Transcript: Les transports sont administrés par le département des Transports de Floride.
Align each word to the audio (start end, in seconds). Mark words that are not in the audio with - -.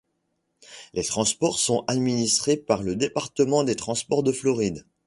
Les 0.95 1.03
transports 1.03 1.59
sont 1.59 1.83
administrés 1.87 2.57
par 2.57 2.81
le 2.81 2.95
département 2.95 3.63
des 3.63 3.75
Transports 3.75 4.23
de 4.23 4.31
Floride. 4.31 4.83